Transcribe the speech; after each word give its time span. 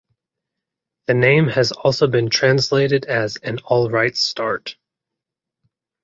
The 1.05 1.13
name 1.13 1.47
has 1.49 1.71
also 1.71 2.07
been 2.07 2.31
translated 2.31 3.05
as 3.05 3.35
An 3.37 3.59
alright 3.59 4.17
start. 4.17 4.75